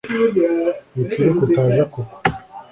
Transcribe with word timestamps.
Wikwiruka 0.95 1.39
utaza 1.47 1.83
kugwa 1.93 2.15